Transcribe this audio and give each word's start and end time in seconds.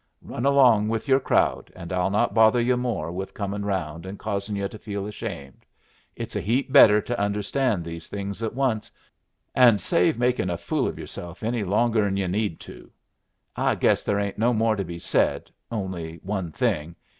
Run 0.23 0.47
along 0.47 0.89
with 0.89 1.07
your 1.07 1.19
crowd, 1.19 1.71
and 1.75 1.93
I'll 1.93 2.09
not 2.09 2.33
bother 2.33 2.59
yu' 2.59 2.75
more 2.75 3.11
with 3.11 3.35
comin' 3.35 3.63
round 3.65 4.07
and 4.07 4.17
causin' 4.17 4.55
yu' 4.55 4.67
to 4.67 4.79
feel 4.79 5.05
ashamed. 5.05 5.63
It's 6.15 6.35
a 6.35 6.41
heap 6.41 6.73
better 6.73 6.99
to 7.01 7.19
understand 7.19 7.85
these 7.85 8.07
things 8.09 8.41
at 8.41 8.55
once, 8.55 8.89
and 9.53 9.79
save 9.79 10.17
making 10.17 10.49
a 10.49 10.57
fool 10.57 10.87
of 10.87 10.97
yourself 10.97 11.43
any 11.43 11.63
longer 11.63 12.03
'n 12.03 12.17
yu' 12.17 12.27
need 12.27 12.59
to. 12.61 12.89
I 13.55 13.75
guess 13.75 14.01
there 14.01 14.19
ain't 14.19 14.39
no 14.39 14.55
more 14.55 14.75
to 14.75 14.83
be 14.83 14.97
said, 14.97 15.51
only 15.71 16.15
one 16.23 16.51
thing. 16.51 16.95